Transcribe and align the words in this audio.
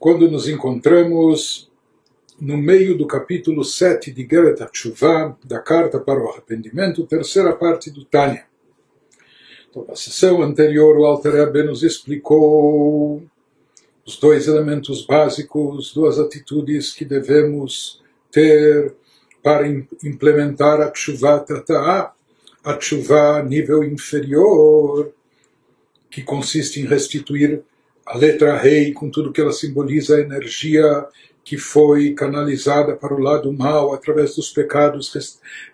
quando 0.00 0.30
nos 0.30 0.48
encontramos 0.48 1.70
no 2.40 2.56
meio 2.56 2.96
do 2.96 3.06
capítulo 3.06 3.62
7 3.62 4.10
de 4.10 4.26
Geret 4.26 4.62
HaTshuva, 4.62 5.36
da 5.44 5.58
Carta 5.58 6.00
para 6.00 6.18
o 6.18 6.26
Arrependimento, 6.26 7.06
terceira 7.06 7.52
parte 7.52 7.90
do 7.90 8.02
Tânia. 8.06 8.46
Então, 9.68 9.84
na 9.86 9.94
sessão 9.94 10.40
anterior, 10.40 10.96
o 10.96 11.04
Alter 11.04 11.34
Rebbe 11.34 11.64
nos 11.64 11.82
explicou 11.82 13.22
os 14.06 14.18
dois 14.18 14.48
elementos 14.48 15.04
básicos, 15.04 15.92
duas 15.92 16.18
atitudes 16.18 16.94
que 16.94 17.04
devemos 17.04 18.02
ter 18.32 18.94
para 19.42 19.68
implementar 20.02 20.80
a 20.80 20.90
Tshuva 20.90 21.40
Tata'a, 21.40 22.10
a 22.64 22.74
Tshuva 22.74 23.42
nível 23.42 23.84
inferior, 23.84 25.12
que 26.10 26.22
consiste 26.22 26.80
em 26.80 26.86
restituir 26.86 27.62
a 28.10 28.18
letra 28.18 28.56
rei 28.56 28.92
com 28.92 29.08
tudo 29.08 29.32
que 29.32 29.40
ela 29.40 29.52
simboliza, 29.52 30.16
a 30.16 30.20
energia 30.20 31.06
que 31.44 31.56
foi 31.56 32.12
canalizada 32.12 32.96
para 32.96 33.14
o 33.14 33.20
lado 33.20 33.52
mal 33.52 33.94
através 33.94 34.34
dos 34.34 34.50
pecados, 34.50 35.12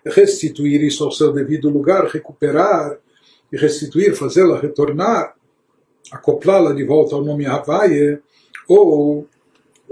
restituir 0.05 0.83
isso 0.83 1.03
ao 1.03 1.11
seu 1.11 1.33
devido 1.33 1.67
lugar, 1.67 2.05
recuperar 2.05 2.95
e 3.51 3.57
restituir, 3.57 4.13
fazê-la 4.15 4.59
retornar, 4.59 5.33
acoplá-la 6.11 6.73
de 6.73 6.83
volta 6.83 7.15
ao 7.15 7.25
nome 7.25 7.47
Havaye, 7.47 8.19
ou 8.67 9.27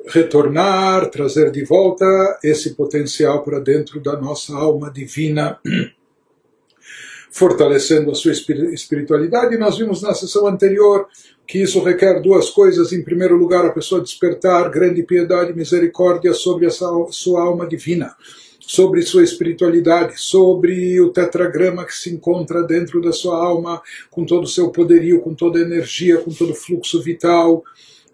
retornar, 0.08 1.09
trazer 1.09 1.50
de 1.50 1.66
volta 1.66 2.05
esse 2.44 2.75
potencial 2.75 3.44
para 3.44 3.59
dentro 3.59 4.00
da 4.00 4.16
nossa 4.16 4.55
alma 4.55 4.91
divina, 4.91 5.59
fortalecendo 7.32 8.12
a 8.12 8.16
sua 8.16 8.32
espiritualidade. 8.32 9.58
Nós 9.58 9.78
vimos 9.78 10.02
na 10.02 10.14
sessão 10.14 10.48
anterior 10.48 11.08
que 11.48 11.62
isso 11.62 11.84
requer 11.84 12.22
duas 12.22 12.50
coisas. 12.50 12.92
Em 12.92 13.04
primeiro 13.04 13.36
lugar, 13.38 13.66
a 13.66 13.72
pessoa 13.72 14.02
despertar 14.02 14.70
grande 14.70 15.04
piedade 15.04 15.52
e 15.52 15.56
misericórdia 15.56 16.34
sobre 16.34 16.66
a 16.66 16.72
sua 16.72 17.42
alma 17.42 17.67
divina, 17.67 18.16
sobre 18.59 19.02
sua 19.04 19.23
espiritualidade, 19.23 20.20
sobre 20.20 21.00
o 21.00 21.09
tetragrama 21.09 21.86
que 21.86 21.94
se 21.94 22.09
encontra 22.09 22.64
dentro 22.64 23.02
da 23.02 23.12
sua 23.12 23.38
alma, 23.38 23.82
com 24.10 24.26
todo 24.26 24.45
o 24.45 24.48
seu 24.48 24.70
poderio, 24.70 25.22
com 25.22 25.34
toda 25.34 25.60
a 25.60 25.62
energia, 25.62 26.17
com 26.17 26.32
todo 26.32 26.52
o 26.52 26.56
fluxo 26.56 27.02
vital 27.02 27.64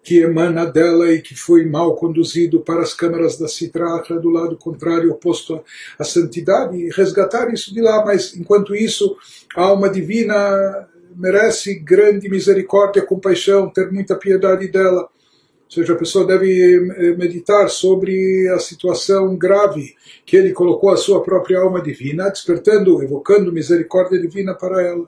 que 0.03 0.19
emana 0.19 0.65
dela 0.65 1.11
e 1.11 1.21
que 1.21 1.35
foi 1.35 1.65
mal 1.65 1.95
conduzido 1.95 2.61
para 2.61 2.81
as 2.81 2.93
câmaras 2.93 3.37
da 3.37 3.47
Citratra 3.47 4.19
do 4.19 4.29
lado 4.29 4.57
contrário, 4.57 5.11
oposto 5.11 5.61
à 5.97 6.03
santidade, 6.03 6.77
e 6.77 6.89
resgatar 6.89 7.53
isso 7.53 7.73
de 7.73 7.81
lá. 7.81 8.03
Mas, 8.03 8.35
enquanto 8.35 8.75
isso, 8.75 9.15
a 9.55 9.63
alma 9.63 9.89
divina 9.89 10.87
merece 11.15 11.75
grande 11.75 12.29
misericórdia, 12.29 13.05
compaixão, 13.05 13.69
ter 13.69 13.91
muita 13.91 14.15
piedade 14.15 14.67
dela. 14.67 15.01
Ou 15.03 15.75
seja, 15.75 15.93
a 15.93 15.97
pessoa 15.97 16.25
deve 16.25 16.75
eh, 16.75 17.15
meditar 17.15 17.69
sobre 17.69 18.49
a 18.49 18.59
situação 18.59 19.37
grave 19.37 19.95
que 20.25 20.35
ele 20.35 20.51
colocou 20.51 20.89
a 20.89 20.97
sua 20.97 21.23
própria 21.23 21.59
alma 21.59 21.81
divina, 21.81 22.29
despertando, 22.29 23.01
evocando 23.01 23.53
misericórdia 23.53 24.19
divina 24.19 24.53
para 24.53 24.81
ela. 24.81 25.07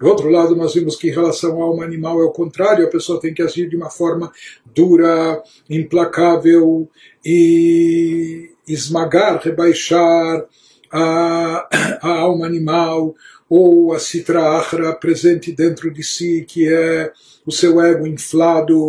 Por 0.00 0.08
outro 0.08 0.30
lado, 0.30 0.56
nós 0.56 0.72
vimos 0.72 0.96
que 0.96 1.08
em 1.08 1.12
relação 1.12 1.60
à 1.60 1.64
alma 1.66 1.84
animal 1.84 2.22
é 2.22 2.24
o 2.24 2.32
contrário, 2.32 2.86
a 2.86 2.90
pessoa 2.90 3.20
tem 3.20 3.34
que 3.34 3.42
agir 3.42 3.68
de 3.68 3.76
uma 3.76 3.90
forma 3.90 4.32
dura, 4.74 5.42
implacável 5.68 6.88
e 7.22 8.50
esmagar, 8.66 9.42
rebaixar 9.44 10.46
a, 10.90 11.68
a 12.00 12.08
alma 12.08 12.46
animal, 12.46 13.14
ou 13.46 13.92
a 13.92 13.98
Sitra 13.98 14.56
Achra 14.56 14.94
presente 14.94 15.52
dentro 15.52 15.92
de 15.92 16.02
si, 16.02 16.46
que 16.48 16.66
é 16.66 17.12
o 17.44 17.52
seu 17.52 17.78
ego 17.78 18.06
inflado, 18.06 18.88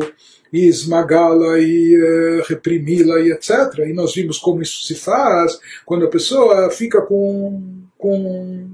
e 0.53 0.65
esmagá-la 0.65 1.59
e 1.59 1.97
uh, 1.97 2.43
reprimi-la 2.47 3.19
e 3.19 3.31
etc. 3.31 3.79
E 3.79 3.93
nós 3.93 4.15
vimos 4.15 4.37
como 4.37 4.61
isso 4.61 4.85
se 4.85 4.95
faz 4.95 5.59
quando 5.85 6.05
a 6.05 6.09
pessoa 6.09 6.69
fica 6.69 7.01
com, 7.01 7.83
com, 7.97 8.69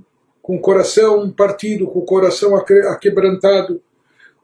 com 0.47 0.55
o 0.55 0.61
coração 0.61 1.29
partido, 1.29 1.87
com 1.87 1.99
o 1.99 2.05
coração 2.05 2.55
aquebrantado. 2.55 3.81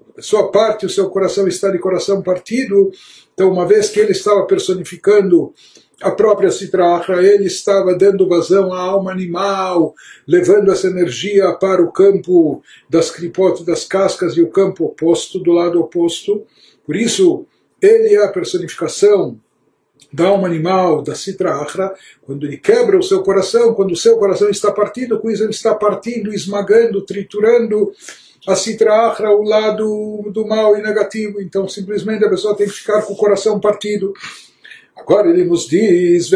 A 0.10 0.16
pessoa 0.16 0.52
parte, 0.52 0.86
o 0.86 0.90
seu 0.90 1.10
coração 1.10 1.48
está 1.48 1.70
de 1.70 1.80
coração 1.80 2.22
partido. 2.22 2.92
Então, 3.34 3.50
uma 3.50 3.66
vez 3.66 3.88
que 3.88 4.02
ele 4.02 4.12
estava 4.12 4.46
personificando 4.46 5.54
a 6.02 6.12
própria 6.12 6.52
Citracha, 6.52 7.14
ele 7.14 7.46
estava 7.46 7.96
dando 7.96 8.28
vazão 8.28 8.74
à 8.74 8.82
alma 8.82 9.14
animal, 9.14 9.96
levando 10.28 10.74
essa 10.74 10.88
energia 10.88 11.54
para 11.54 11.82
o 11.82 11.90
campo 11.90 12.62
das 12.90 13.10
cripotes, 13.10 13.64
das 13.64 13.86
cascas 13.86 14.36
e 14.36 14.42
o 14.42 14.50
campo 14.50 14.84
oposto, 14.84 15.40
do 15.40 15.54
lado 15.54 15.80
oposto. 15.80 16.46
Por 16.86 16.98
isso, 16.98 17.46
ele 17.82 18.14
é 18.14 18.26
a 18.26 18.28
personificação 18.28 19.40
da 20.12 20.28
alma 20.28 20.48
animal, 20.48 21.02
da 21.02 21.16
Sitra 21.16 21.56
Achra, 21.56 21.94
quando 22.22 22.46
ele 22.46 22.58
quebra 22.58 22.98
o 22.98 23.04
seu 23.04 23.24
coração, 23.24 23.74
quando 23.74 23.92
o 23.92 23.98
seu 23.98 24.18
coração 24.18 24.50
está 24.50 24.72
partido, 24.72 25.20
com 25.20 25.30
isso 25.30 25.44
ele 25.44 25.52
está 25.52 25.74
partindo, 25.74 26.32
esmagando, 26.32 27.02
triturando 27.02 27.92
a 28.48 28.56
Sitra 28.56 29.08
Achra, 29.08 29.32
o 29.32 29.42
lado 29.42 30.30
do 30.32 30.46
mal 30.46 30.78
e 30.78 30.82
negativo. 30.84 31.42
Então, 31.42 31.68
simplesmente 31.68 32.24
a 32.24 32.30
pessoa 32.30 32.56
tem 32.56 32.68
que 32.68 32.74
ficar 32.74 33.02
com 33.02 33.14
o 33.14 33.18
coração 33.18 33.60
partido. 33.60 34.14
Agora 34.96 35.30
ele 35.30 35.46
nos 35.46 35.68
diz. 35.68 36.30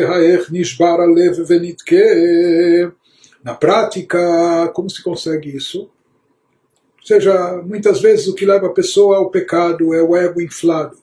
Na 3.44 3.54
prática, 3.54 4.72
como 4.74 4.90
se 4.90 5.04
consegue 5.04 5.56
isso? 5.56 5.82
Ou 5.82 7.06
seja, 7.06 7.62
muitas 7.64 8.02
vezes 8.02 8.28
o 8.28 8.34
que 8.34 8.46
leva 8.46 8.68
a 8.68 8.74
pessoa 8.74 9.18
ao 9.18 9.30
pecado 9.30 9.94
é 9.94 10.02
o 10.02 10.16
ego 10.16 10.42
inflado. 10.42 10.98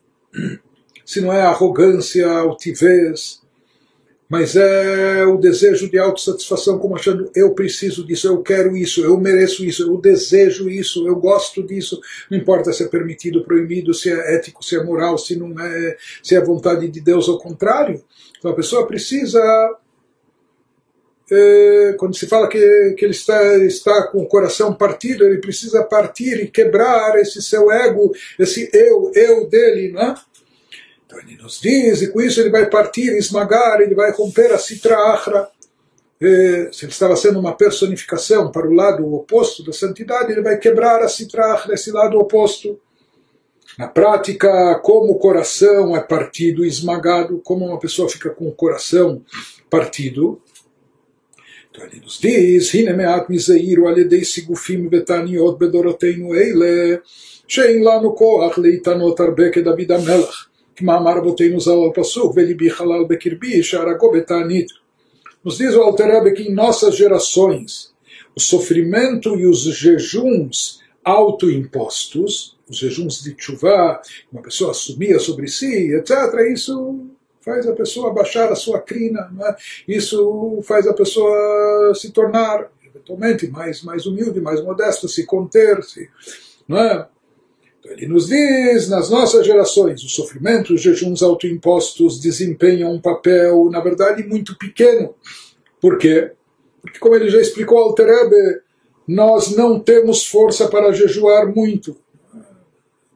Se 1.04 1.20
não 1.20 1.32
é 1.32 1.42
arrogância, 1.42 2.26
altivez, 2.26 3.42
mas 4.28 4.56
é 4.56 5.24
o 5.24 5.36
desejo 5.36 5.88
de 5.90 5.98
autossatisfação, 5.98 6.78
como 6.78 6.96
achando 6.96 7.30
eu 7.34 7.54
preciso 7.54 8.04
disso, 8.06 8.26
eu 8.26 8.42
quero 8.42 8.76
isso, 8.76 9.04
eu 9.04 9.18
mereço 9.18 9.64
isso, 9.64 9.82
eu 9.82 9.96
desejo 9.98 10.68
isso, 10.68 11.06
eu 11.06 11.16
gosto 11.16 11.62
disso. 11.62 12.00
Não 12.30 12.38
importa 12.38 12.72
se 12.72 12.82
é 12.82 12.88
permitido, 12.88 13.44
proibido, 13.44 13.92
se 13.92 14.10
é 14.10 14.34
ético, 14.34 14.64
se 14.64 14.76
é 14.76 14.82
moral, 14.82 15.18
se 15.18 15.36
não 15.36 15.58
é, 15.60 15.96
se 16.22 16.34
é 16.34 16.40
vontade 16.40 16.88
de 16.88 17.00
Deus 17.00 17.28
ou 17.28 17.38
contrário. 17.38 18.02
Então 18.38 18.50
a 18.50 18.54
pessoa 18.54 18.86
precisa 18.86 19.40
é, 21.30 21.94
quando 21.98 22.16
se 22.16 22.26
fala 22.26 22.48
que, 22.48 22.94
que 22.98 23.04
ele 23.04 23.12
está, 23.12 23.56
está 23.58 24.08
com 24.08 24.22
o 24.22 24.28
coração 24.28 24.74
partido, 24.74 25.24
ele 25.24 25.38
precisa 25.38 25.82
partir 25.82 26.42
e 26.42 26.50
quebrar 26.50 27.18
esse 27.18 27.42
seu 27.42 27.70
ego, 27.70 28.12
esse 28.38 28.70
eu, 28.72 29.10
eu 29.14 29.48
dele, 29.48 29.92
não 29.92 30.02
é? 30.02 30.14
Então 31.14 31.20
ele 31.20 31.40
nos 31.40 31.60
diz, 31.60 32.02
e 32.02 32.08
com 32.08 32.20
isso 32.20 32.40
ele 32.40 32.50
vai 32.50 32.68
partir, 32.68 33.16
esmagar, 33.16 33.80
ele 33.80 33.94
vai 33.94 34.10
romper 34.10 34.52
a 34.52 34.58
citra 34.58 34.96
achra. 34.96 35.48
E, 36.20 36.26
eh, 36.26 36.72
se 36.72 36.84
ele 36.84 36.92
estava 36.92 37.14
sendo 37.16 37.38
uma 37.38 37.56
personificação 37.56 38.50
para 38.50 38.66
o 38.66 38.72
lado 38.72 39.14
oposto 39.14 39.64
da 39.64 39.72
santidade, 39.72 40.32
ele 40.32 40.42
vai 40.42 40.58
quebrar 40.58 41.02
a 41.02 41.08
citra 41.08 41.52
achra, 41.52 41.74
esse 41.74 41.92
lado 41.92 42.18
oposto. 42.18 42.80
Na 43.78 43.88
prática, 43.88 44.78
como 44.82 45.12
o 45.12 45.18
coração 45.18 45.96
é 45.96 46.00
partido, 46.00 46.64
esmagado, 46.64 47.40
como 47.44 47.66
uma 47.66 47.78
pessoa 47.78 48.08
fica 48.08 48.30
com 48.30 48.48
o 48.48 48.52
coração 48.52 49.22
partido, 49.68 50.40
então 51.70 51.84
ele 51.86 52.00
nos 52.00 52.20
diz, 52.20 52.72
Hinemeat 52.72 53.28
Mizeiru 53.28 53.88
Aledei 53.88 54.24
Sigufim 54.24 54.88
Betaniot 54.88 55.58
Bedoroteinu 55.58 56.32
Eile, 56.32 57.00
Shein 57.48 57.82
Lanu 57.82 58.14
Koach 58.14 58.60
Leitanot 58.60 59.20
Arbeke 59.20 59.60
David 59.60 59.92
Amelach. 59.92 60.53
Kmamar 60.76 61.22
Boteinu 61.22 61.60
Zal 61.60 61.92
Passuk, 61.92 62.34
Velibi 62.34 62.68
Halal 62.68 63.06
Bekirbi, 63.06 63.62
Sharagobetanit. 63.62 64.72
Nos 65.44 65.58
diz 65.58 65.74
o 65.74 65.82
Alterebe 65.82 66.32
que 66.32 66.42
em 66.42 66.54
nossas 66.54 66.96
gerações 66.96 67.92
o 68.34 68.40
sofrimento 68.40 69.38
e 69.38 69.46
os 69.46 69.62
jejuns 69.62 70.80
autoimpostos, 71.04 72.56
os 72.68 72.78
jejuns 72.78 73.22
de 73.22 73.34
chuva, 73.36 74.00
uma 74.32 74.42
pessoa 74.42 74.70
assumia 74.70 75.18
sobre 75.18 75.46
si, 75.48 75.94
etc., 75.94 76.50
isso 76.52 77.10
faz 77.42 77.66
a 77.66 77.74
pessoa 77.74 78.12
baixar 78.12 78.50
a 78.50 78.56
sua 78.56 78.80
crina, 78.80 79.30
né? 79.32 79.54
isso 79.86 80.60
faz 80.64 80.86
a 80.86 80.94
pessoa 80.94 81.92
se 81.94 82.10
tornar 82.10 82.70
eventualmente 82.82 83.46
mais, 83.48 83.82
mais 83.82 84.06
humilde, 84.06 84.40
mais 84.40 84.62
modesta, 84.62 85.06
se 85.06 85.26
conter, 85.26 85.82
se, 85.84 86.08
não 86.66 86.78
é? 86.78 87.06
Ele 87.86 88.08
nos 88.08 88.28
diz, 88.28 88.88
nas 88.88 89.10
nossas 89.10 89.46
gerações, 89.46 90.02
o 90.02 90.08
sofrimento, 90.08 90.72
os 90.72 90.80
jejuns 90.80 91.22
autoimpostos 91.22 92.18
desempenham 92.18 92.92
um 92.92 93.00
papel, 93.00 93.68
na 93.70 93.80
verdade, 93.80 94.26
muito 94.26 94.56
pequeno. 94.56 95.14
Por 95.80 95.98
quê? 95.98 96.32
Porque, 96.80 96.98
como 96.98 97.14
ele 97.14 97.28
já 97.28 97.40
explicou 97.40 97.78
ao 97.78 97.94
Terebe, 97.94 98.62
nós 99.06 99.54
não 99.54 99.78
temos 99.78 100.26
força 100.26 100.66
para 100.68 100.92
jejuar 100.92 101.46
muito. 101.54 101.96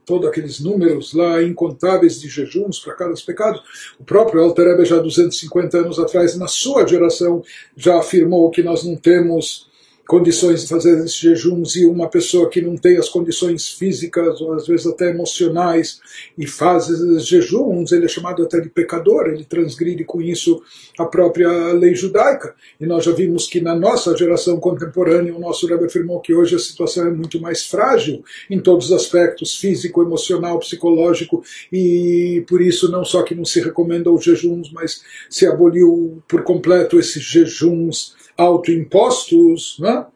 Todos 0.05 0.29
aqueles 0.29 0.61
números 0.61 1.13
lá 1.13 1.43
incontáveis 1.43 2.21
de 2.21 2.29
jejuns 2.29 2.79
para 2.79 2.95
cada 2.95 3.15
pecado. 3.27 3.61
O 3.99 4.05
próprio 4.05 4.43
Alterebe, 4.43 4.85
já 4.85 4.99
250 4.99 5.79
anos 5.79 5.99
atrás, 5.99 6.37
na 6.37 6.47
sua 6.47 6.87
geração, 6.87 7.43
já 7.77 7.99
afirmou 7.99 8.51
que 8.51 8.63
nós 8.63 8.85
não 8.85 8.97
temos 8.97 9.68
condições 10.09 10.63
de 10.63 10.69
fazer 10.69 10.97
esses 11.01 11.17
jejuns 11.17 11.77
e 11.77 11.85
uma 11.85 12.09
pessoa 12.09 12.49
que 12.49 12.63
não 12.63 12.79
tem 12.79 12.97
as 12.97 13.11
condições 13.11 13.69
físicas 13.69 14.41
ou 14.41 14.55
às 14.55 14.67
vezes 14.67 14.87
até 14.87 15.11
emocionais 15.11 16.01
e 16.37 16.47
faz 16.47 16.89
esses 16.89 17.27
jejuns, 17.27 17.93
ele 17.93 18.07
é 18.07 18.09
chamado 18.09 18.43
até 18.43 18.59
de 18.59 18.71
pecador, 18.71 19.27
ele 19.27 19.45
transgride 19.45 20.05
com 20.05 20.23
isso 20.23 20.63
a 20.99 21.05
própria 21.05 21.75
lei 21.75 21.95
judaica. 21.95 22.55
E 22.81 22.87
nós 22.87 23.05
já 23.05 23.13
vimos 23.13 23.47
que 23.47 23.61
na 23.61 23.77
nossa 23.77 24.17
geração 24.17 24.59
contemporânea, 24.59 25.37
o 25.37 25.39
nosso 25.39 25.67
Rebbe 25.67 25.85
afirmou 25.85 26.21
que 26.21 26.33
hoje 26.33 26.57
a 26.57 26.59
situação 26.59 27.07
é 27.07 27.11
muito 27.11 27.39
mais 27.39 27.67
frágil 27.67 28.25
em 28.49 28.59
todos 28.59 28.87
os 28.87 28.93
aspectos, 28.93 29.57
físico, 29.57 30.03
emocional, 30.03 30.59
psicológico, 30.59 31.45
e 31.71 32.43
por 32.49 32.63
isso 32.63 32.91
não 32.91 33.05
só 33.05 33.23
que 33.23 33.35
não 33.35 33.45
se 33.45 33.61
recomenda 33.61 34.11
os 34.11 34.25
jejuns, 34.25 34.73
mas 34.73 35.03
se 35.29 35.47
aboliu 35.47 36.23
por 36.27 36.43
completo 36.43 36.99
esses 36.99 37.23
jejuns 37.23 38.17
autoimpostos, 38.39 39.77
né? 39.81 40.07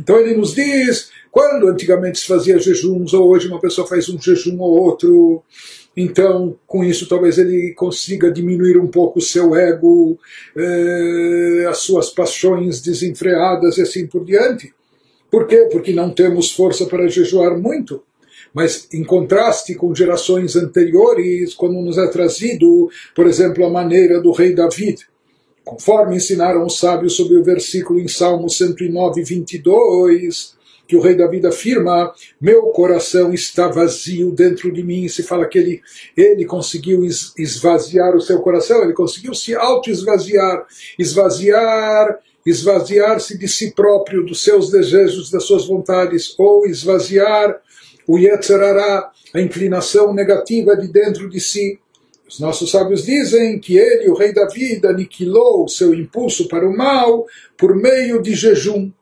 Então 0.00 0.18
ele 0.18 0.36
nos 0.36 0.54
diz, 0.54 1.10
quando 1.30 1.68
antigamente 1.68 2.18
se 2.18 2.26
fazia 2.26 2.58
jejuns, 2.58 3.14
ou 3.14 3.30
hoje 3.30 3.48
uma 3.48 3.60
pessoa 3.60 3.86
faz 3.86 4.08
um 4.08 4.20
jejum 4.20 4.60
ou 4.60 4.80
outro, 4.82 5.42
então 5.96 6.56
com 6.66 6.84
isso 6.84 7.08
talvez 7.08 7.38
ele 7.38 7.72
consiga 7.74 8.30
diminuir 8.30 8.78
um 8.78 8.86
pouco 8.86 9.18
o 9.18 9.22
seu 9.22 9.56
ego, 9.56 10.18
eh, 10.56 11.66
as 11.68 11.78
suas 11.78 12.10
paixões 12.10 12.80
desenfreadas 12.80 13.78
e 13.78 13.82
assim 13.82 14.06
por 14.06 14.24
diante. 14.24 14.72
Por 15.30 15.46
quê? 15.46 15.68
Porque 15.70 15.92
não 15.92 16.10
temos 16.10 16.52
força 16.52 16.86
para 16.86 17.08
jejuar 17.08 17.58
muito. 17.58 18.02
Mas 18.54 18.88
em 18.92 19.04
contraste 19.04 19.74
com 19.74 19.94
gerações 19.94 20.56
anteriores, 20.56 21.54
quando 21.54 21.74
nos 21.82 21.98
é 21.98 22.06
trazido, 22.06 22.88
por 23.14 23.26
exemplo, 23.26 23.64
a 23.64 23.70
maneira 23.70 24.20
do 24.20 24.32
rei 24.32 24.54
David, 24.54 25.06
conforme 25.68 26.16
ensinaram 26.16 26.64
os 26.64 26.78
sábios 26.78 27.14
sobre 27.14 27.36
o 27.36 27.44
versículo 27.44 28.00
em 28.00 28.08
Salmo 28.08 28.48
109, 28.48 29.22
22, 29.22 30.56
que 30.86 30.96
o 30.96 31.00
rei 31.00 31.14
Davi 31.14 31.46
afirma: 31.46 32.10
Meu 32.40 32.62
coração 32.68 33.34
está 33.34 33.68
vazio 33.68 34.32
dentro 34.32 34.72
de 34.72 34.82
mim. 34.82 35.06
Se 35.08 35.22
fala 35.22 35.46
que 35.46 35.58
ele, 35.58 35.82
ele 36.16 36.46
conseguiu 36.46 37.04
esvaziar 37.04 38.16
o 38.16 38.20
seu 38.20 38.40
coração, 38.40 38.82
ele 38.82 38.94
conseguiu 38.94 39.34
se 39.34 39.54
auto-esvaziar, 39.54 40.66
esvaziar, 40.98 42.18
esvaziar-se 42.46 43.36
de 43.36 43.46
si 43.46 43.72
próprio, 43.72 44.24
dos 44.24 44.42
seus 44.42 44.70
desejos, 44.70 45.30
das 45.30 45.44
suas 45.44 45.66
vontades, 45.66 46.34
ou 46.38 46.66
esvaziar 46.66 47.60
o 48.06 48.18
Yetzerará, 48.18 49.10
a 49.34 49.40
inclinação 49.42 50.14
negativa 50.14 50.74
de 50.74 50.88
dentro 50.88 51.28
de 51.28 51.38
si. 51.38 51.78
Os 52.28 52.38
nossos 52.40 52.70
sábios 52.70 53.04
dizem 53.04 53.58
que 53.58 53.78
ele, 53.78 54.10
o 54.10 54.14
rei 54.14 54.34
da 54.34 54.46
vida, 54.46 54.90
aniquilou 54.90 55.66
seu 55.66 55.94
impulso 55.94 56.46
para 56.46 56.68
o 56.68 56.76
mal 56.76 57.26
por 57.56 57.74
meio 57.74 58.20
de 58.20 58.34
jejum. 58.34 58.92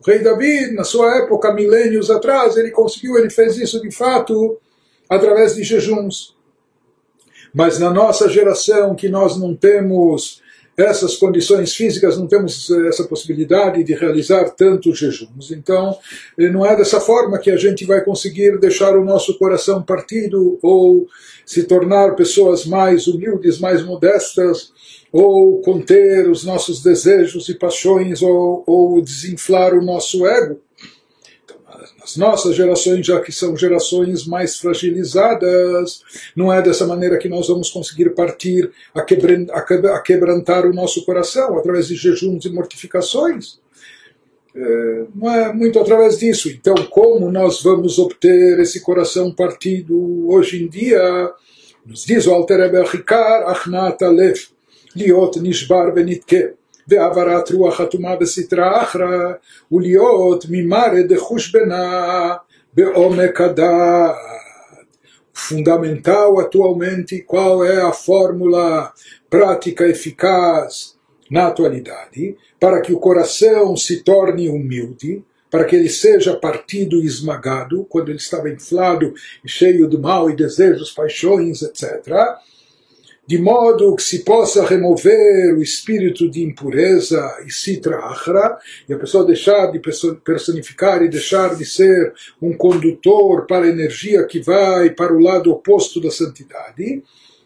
O 0.00 0.06
rei 0.08 0.20
Davi, 0.20 0.70
na 0.72 0.84
sua 0.84 1.16
época, 1.16 1.52
milênios 1.52 2.10
atrás, 2.10 2.56
ele 2.56 2.70
conseguiu, 2.70 3.18
ele 3.18 3.28
fez 3.28 3.56
isso 3.58 3.82
de 3.82 3.90
fato 3.90 4.56
através 5.08 5.56
de 5.56 5.64
jejuns. 5.64 6.36
Mas 7.52 7.80
na 7.80 7.90
nossa 7.90 8.28
geração, 8.28 8.94
que 8.94 9.08
nós 9.08 9.36
não 9.36 9.54
temos 9.54 10.40
essas 10.80 11.16
condições 11.16 11.74
físicas, 11.74 12.16
não 12.16 12.26
temos 12.26 12.70
eh, 12.70 12.88
essa 12.88 13.04
possibilidade 13.04 13.84
de 13.84 13.94
realizar 13.94 14.50
tantos 14.50 14.98
jejuns. 14.98 15.50
Então, 15.50 15.96
eh, 16.38 16.48
não 16.48 16.64
é 16.64 16.76
dessa 16.76 17.00
forma 17.00 17.38
que 17.38 17.50
a 17.50 17.56
gente 17.56 17.84
vai 17.84 18.04
conseguir 18.04 18.58
deixar 18.58 18.96
o 18.96 19.04
nosso 19.04 19.38
coração 19.38 19.82
partido 19.82 20.58
ou 20.62 21.06
se 21.44 21.64
tornar 21.64 22.14
pessoas 22.14 22.64
mais 22.64 23.06
humildes, 23.06 23.58
mais 23.58 23.84
modestas, 23.84 24.72
ou 25.12 25.60
conter 25.60 26.28
os 26.30 26.44
nossos 26.44 26.82
desejos 26.82 27.48
e 27.48 27.54
paixões, 27.54 28.22
ou, 28.22 28.62
ou 28.66 29.02
desinflar 29.02 29.74
o 29.74 29.84
nosso 29.84 30.26
ego. 30.26 30.60
As 32.02 32.16
nossas 32.16 32.56
gerações, 32.56 33.06
já 33.06 33.20
que 33.20 33.32
são 33.32 33.56
gerações 33.56 34.26
mais 34.26 34.56
fragilizadas, 34.56 36.02
não 36.36 36.52
é 36.52 36.60
dessa 36.60 36.86
maneira 36.86 37.18
que 37.18 37.28
nós 37.28 37.48
vamos 37.48 37.70
conseguir 37.70 38.10
partir 38.10 38.70
a, 38.94 39.00
a 39.00 40.00
quebrantar 40.00 40.66
o 40.66 40.74
nosso 40.74 41.04
coração, 41.04 41.58
através 41.58 41.88
de 41.88 41.96
jejuns 41.96 42.44
e 42.44 42.50
mortificações. 42.50 43.58
É, 44.54 45.04
não 45.14 45.30
é 45.30 45.52
muito 45.52 45.78
através 45.78 46.18
disso. 46.18 46.48
Então, 46.48 46.74
como 46.90 47.30
nós 47.30 47.62
vamos 47.62 47.98
obter 47.98 48.58
esse 48.58 48.80
coração 48.80 49.32
partido 49.32 50.28
hoje 50.28 50.62
em 50.62 50.68
dia? 50.68 51.32
Nos 51.86 52.04
diz 52.04 52.26
o 52.26 52.32
Alter 52.32 52.58
Rebbe 52.60 52.78
Achikar, 52.78 53.48
Achnat 53.48 54.02
Alef, 54.02 54.48
Liot 54.94 55.40
Nishbar 55.40 55.92
Benitke. 55.92 56.54
והעברת 56.89 57.51
רוח 57.51 57.81
אטומה 57.81 58.15
בסטרה 58.15 58.83
אחרא, 58.83 59.33
ולהיות 59.71 60.45
ממרא 60.49 61.01
דחושבנה 61.01 62.33
בעומק 62.73 63.41
הדעת. 63.41 64.15
Fundamental 65.49 66.39
atualmente 66.39 67.21
qual 67.21 67.63
é 67.65 67.81
a 67.81 67.91
fórmula 67.91 68.93
prática 69.29 69.85
eficaz 69.85 70.95
na 71.29 71.47
atualidade 71.47 72.37
para 72.57 72.79
que 72.81 72.93
o 72.93 72.99
coração 72.99 73.75
se 73.75 74.01
torne 74.01 74.47
humilde, 74.47 75.25
para 75.51 75.65
que 75.65 75.75
ele 75.75 75.89
seja 75.89 76.37
partido 76.37 77.03
e 77.03 77.05
esmagado 77.05 77.85
quando 77.89 78.09
ele 78.09 78.17
estava 78.17 78.49
inflado 78.49 79.13
e 79.43 79.49
cheio 79.49 79.89
de 79.89 79.97
mal 79.97 80.29
e 80.29 80.35
desejos, 80.37 80.91
paixões, 80.91 81.61
etc 81.61 81.83
de 83.30 83.38
modo 83.38 83.94
que 83.94 84.02
se 84.02 84.24
possa 84.24 84.66
remover 84.66 85.54
o 85.54 85.62
espírito 85.62 86.28
de 86.28 86.42
impureza 86.42 87.22
e 87.46 87.52
citra 87.52 87.98
achra, 87.98 88.58
e 88.88 88.92
a 88.92 88.98
pessoa 88.98 89.24
deixar 89.24 89.70
de 89.70 89.78
personificar 90.24 91.00
e 91.00 91.08
deixar 91.08 91.54
de 91.54 91.64
ser 91.64 92.12
um 92.42 92.52
condutor 92.52 93.46
para 93.46 93.66
a 93.66 93.68
energia 93.68 94.26
que 94.26 94.40
vai 94.40 94.90
para 94.90 95.14
o 95.14 95.20
lado 95.20 95.52
oposto 95.52 96.00
da 96.00 96.10
santidade. 96.10 97.04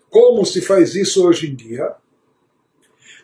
Como 0.09 0.47
se 0.47 0.63
faz 0.63 0.95
isso 0.95 1.29
hoje 1.29 1.51
em 1.51 1.55
dia? 1.55 1.93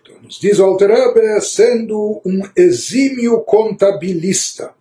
Então, 0.02 0.20
nos 0.20 0.38
diz 0.38 0.58
o 0.58 0.64
Alter 0.64 1.40
sendo 1.40 2.20
um 2.26 2.42
exímio 2.54 3.40
contabilista. 3.40 4.74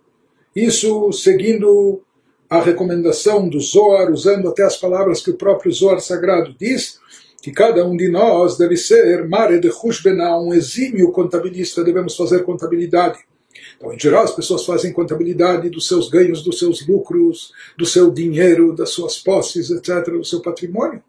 Isso 0.54 1.14
seguindo 1.14 2.02
a 2.50 2.60
recomendação 2.60 3.48
do 3.48 3.62
Zohar, 3.62 4.12
usando 4.12 4.50
até 4.50 4.64
as 4.64 4.76
palavras 4.76 5.22
que 5.22 5.32
o 5.32 5.38
próprio 5.38 5.72
Zohar 5.72 6.02
Sagrado 6.02 6.54
diz, 6.60 7.00
que 7.42 7.52
cada 7.52 7.86
um 7.86 7.96
de 7.96 8.10
nós 8.10 8.58
deve 8.58 8.76
ser 8.76 9.28
mare 9.28 9.60
de 9.60 9.70
Hushbena, 9.70 10.38
um 10.38 10.54
exímio 10.54 11.12
contabilista, 11.12 11.84
devemos 11.84 12.16
fazer 12.16 12.44
contabilidade. 12.44 13.20
Então, 13.78 13.94
em 13.94 14.00
geral, 14.00 14.24
as 14.24 14.36
pessoas 14.36 14.66
fazem 14.66 14.92
contabilidade 14.92 15.70
dos 15.70 15.88
seus 15.88 16.10
ganhos, 16.10 16.44
dos 16.44 16.60
seus 16.60 16.86
lucros, 16.86 17.54
do 17.78 17.86
seu 17.86 18.12
dinheiro, 18.12 18.76
das 18.76 18.90
suas 18.90 19.18
posses, 19.18 19.70
etc., 19.70 20.12
do 20.12 20.24
seu 20.24 20.42
patrimônio. 20.42 21.02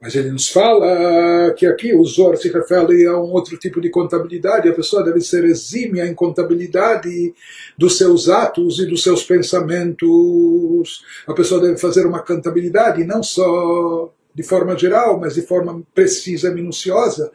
Mas 0.00 0.14
ele 0.14 0.30
nos 0.30 0.48
fala 0.48 1.54
que 1.56 1.64
aqui 1.64 1.94
o 1.94 2.04
Zor 2.04 2.36
se 2.36 2.50
refere 2.50 3.06
a 3.06 3.16
um 3.16 3.32
outro 3.32 3.56
tipo 3.56 3.80
de 3.80 3.88
contabilidade. 3.88 4.68
A 4.68 4.74
pessoa 4.74 5.02
deve 5.02 5.20
ser 5.22 5.44
exímia 5.44 6.06
em 6.06 6.14
contabilidade 6.14 7.34
dos 7.78 7.96
seus 7.96 8.28
atos 8.28 8.78
e 8.80 8.86
dos 8.86 9.02
seus 9.02 9.22
pensamentos. 9.22 11.02
A 11.26 11.32
pessoa 11.32 11.58
deve 11.60 11.78
fazer 11.78 12.04
uma 12.04 12.20
contabilidade 12.20 13.02
não 13.04 13.22
só 13.22 14.12
de 14.34 14.42
forma 14.42 14.76
geral, 14.76 15.18
mas 15.20 15.34
de 15.34 15.42
forma 15.42 15.82
precisa, 15.94 16.50
minuciosa, 16.50 17.30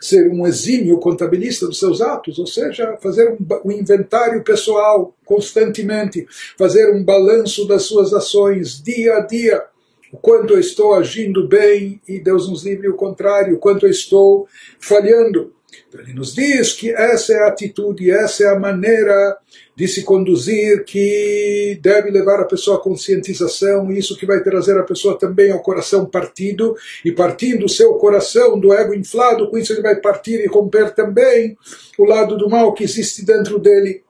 ser 0.00 0.28
um 0.30 0.46
exímio 0.46 0.98
contabilista 0.98 1.66
dos 1.66 1.78
seus 1.78 2.00
atos, 2.00 2.38
ou 2.38 2.46
seja, 2.46 2.96
fazer 3.00 3.30
um, 3.30 3.38
um, 3.64 3.70
inventário 3.70 4.42
pessoal 4.42 5.14
constantemente, 5.24 6.26
fazer 6.58 6.92
um 6.92 7.04
balanço 7.04 7.66
das 7.66 7.84
suas 7.84 8.12
ações 8.12 8.82
dia 8.82 9.14
a 9.14 9.20
dia, 9.20 9.62
o 10.12 10.16
quanto 10.16 10.54
eu 10.54 10.60
estou 10.60 10.94
agindo 10.94 11.48
bem 11.48 12.00
e 12.06 12.18
Deus 12.18 12.48
nos 12.48 12.64
livre 12.64 12.88
o 12.88 12.96
contrário, 12.96 13.54
o 13.54 13.58
quanto 13.58 13.86
eu 13.86 13.90
estou 13.90 14.46
falhando. 14.78 15.54
Então, 15.88 16.00
ele 16.00 16.12
nos 16.12 16.34
diz 16.34 16.72
que 16.72 16.90
essa 16.90 17.32
é 17.32 17.38
a 17.40 17.48
atitude, 17.48 18.10
essa 18.10 18.44
é 18.44 18.48
a 18.48 18.58
maneira 18.58 19.36
de 19.74 19.88
se 19.88 20.02
conduzir 20.02 20.84
que 20.84 21.78
deve 21.82 22.10
levar 22.10 22.40
a 22.40 22.44
pessoa 22.44 22.76
à 22.76 22.80
conscientização, 22.80 23.90
isso 23.90 24.16
que 24.16 24.26
vai 24.26 24.42
trazer 24.42 24.78
a 24.78 24.82
pessoa 24.82 25.18
também 25.18 25.50
ao 25.50 25.62
coração 25.62 26.04
partido, 26.04 26.76
e 27.04 27.10
partindo 27.10 27.66
o 27.66 27.68
seu 27.68 27.94
coração 27.94 28.58
do 28.58 28.72
ego 28.72 28.94
inflado, 28.94 29.48
com 29.48 29.56
isso 29.56 29.72
ele 29.72 29.82
vai 29.82 29.96
partir 29.96 30.40
e 30.40 30.46
romper 30.46 30.94
também 30.94 31.56
o 31.98 32.04
lado 32.04 32.36
do 32.36 32.48
mal 32.48 32.74
que 32.74 32.84
existe 32.84 33.24
dentro 33.24 33.58
dele. 33.58 34.02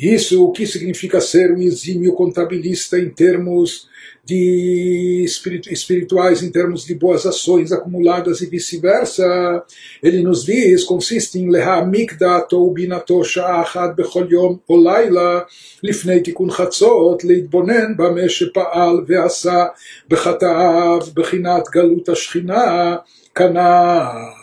Isso 0.00 0.44
o 0.44 0.52
que 0.52 0.66
significa 0.66 1.20
ser 1.22 1.52
um 1.52 1.62
exímio 1.62 2.12
contabilista 2.12 2.98
em 2.98 3.08
termos 3.08 3.88
de 4.26 5.24
espirituais 5.70 6.42
em 6.42 6.50
termos 6.50 6.84
de 6.84 6.96
boas 6.96 7.24
ações 7.24 7.70
acumuladas 7.70 8.40
e 8.40 8.46
vice-versa. 8.46 9.62
Ele 10.02 10.20
nos 10.20 10.44
diz, 10.44 10.82
consiste 10.82 11.38
em 11.38 11.48
להעמיק 11.50 12.18
דעתו 12.18 12.56
ובינתו 12.56 13.24
שעה 13.24 13.62
אחת 13.62 13.96
בכל 13.96 14.26
יום 14.30 14.58
או 14.68 14.84
לילה 14.84 15.40
לפני 15.82 16.20
תיקון 16.20 16.50
חצות, 16.50 17.24
להתבונן 17.24 17.96
במה 17.96 18.28
שפעל 18.28 19.04
ועשה 19.06 19.64
בחטאיו, 20.08 20.98
בחינת 21.14 21.68
גלות 21.68 22.08
השכינה, 22.08 22.96
כנ"ל. 23.34 24.39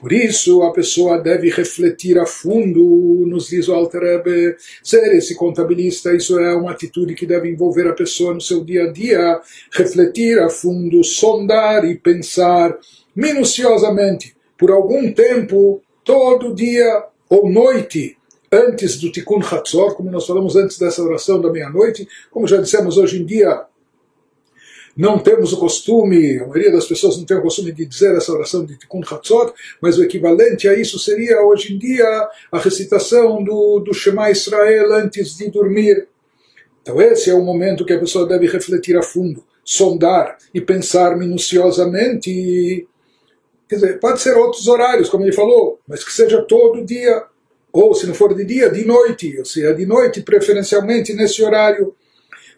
por 0.00 0.12
isso, 0.12 0.62
a 0.62 0.72
pessoa 0.72 1.18
deve 1.18 1.50
refletir 1.50 2.18
a 2.18 2.24
fundo, 2.24 3.26
nos 3.26 3.48
diz 3.48 3.68
o 3.68 3.74
Alter 3.74 4.00
Rebbe, 4.00 4.56
ser 4.82 5.14
esse 5.14 5.34
contabilista, 5.34 6.16
isso 6.16 6.38
é 6.38 6.54
uma 6.54 6.70
atitude 6.70 7.14
que 7.14 7.26
deve 7.26 7.50
envolver 7.50 7.86
a 7.86 7.92
pessoa 7.92 8.32
no 8.32 8.40
seu 8.40 8.64
dia 8.64 8.84
a 8.84 8.92
dia, 8.92 9.38
refletir 9.70 10.38
a 10.38 10.48
fundo, 10.48 11.04
sondar 11.04 11.84
e 11.84 11.96
pensar 11.96 12.78
minuciosamente, 13.14 14.34
por 14.56 14.70
algum 14.70 15.12
tempo, 15.12 15.82
todo 16.02 16.54
dia 16.54 17.04
ou 17.28 17.50
noite, 17.50 18.16
antes 18.50 18.98
do 18.98 19.12
Tikkun 19.12 19.40
Hatzor, 19.40 19.94
como 19.94 20.10
nós 20.10 20.26
falamos 20.26 20.56
antes 20.56 20.78
dessa 20.78 21.02
oração 21.02 21.40
da 21.40 21.50
meia-noite, 21.50 22.08
como 22.30 22.48
já 22.48 22.56
dissemos 22.56 22.96
hoje 22.96 23.20
em 23.20 23.26
dia, 23.26 23.64
não 24.96 25.18
temos 25.18 25.52
o 25.52 25.58
costume, 25.58 26.38
a 26.38 26.46
maioria 26.46 26.72
das 26.72 26.86
pessoas 26.86 27.16
não 27.16 27.24
tem 27.24 27.36
o 27.36 27.42
costume 27.42 27.72
de 27.72 27.86
dizer 27.86 28.14
essa 28.16 28.32
oração 28.32 28.64
de 28.64 28.76
Tikkun 28.76 29.02
Hatzot, 29.08 29.52
mas 29.80 29.98
o 29.98 30.04
equivalente 30.04 30.68
a 30.68 30.74
isso 30.74 30.98
seria 30.98 31.40
hoje 31.42 31.74
em 31.74 31.78
dia 31.78 32.28
a 32.50 32.58
recitação 32.58 33.42
do, 33.42 33.80
do 33.80 33.94
Shema 33.94 34.30
Israel 34.30 34.92
antes 34.94 35.36
de 35.36 35.48
dormir. 35.50 36.08
Então 36.82 37.00
esse 37.00 37.30
é 37.30 37.34
o 37.34 37.42
momento 37.42 37.84
que 37.84 37.92
a 37.92 37.98
pessoa 37.98 38.26
deve 38.26 38.46
refletir 38.46 38.96
a 38.96 39.02
fundo, 39.02 39.44
sondar 39.64 40.36
e 40.52 40.60
pensar 40.60 41.16
minuciosamente. 41.16 42.86
Quer 43.68 43.74
dizer, 43.76 44.00
pode 44.00 44.20
ser 44.20 44.36
outros 44.36 44.66
horários, 44.66 45.08
como 45.08 45.24
ele 45.24 45.32
falou, 45.32 45.78
mas 45.86 46.02
que 46.02 46.12
seja 46.12 46.42
todo 46.42 46.84
dia, 46.84 47.22
ou 47.72 47.94
se 47.94 48.06
não 48.06 48.14
for 48.14 48.34
de 48.34 48.44
dia, 48.44 48.68
de 48.68 48.84
noite, 48.84 49.38
ou 49.38 49.44
seja, 49.44 49.72
de 49.72 49.86
noite 49.86 50.22
preferencialmente 50.22 51.12
nesse 51.12 51.42
horário 51.42 51.94